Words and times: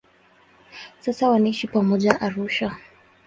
Sasa 0.99 1.29
wanaishi 1.29 1.67
pamoja 1.67 2.21
Arusha. 2.21 2.77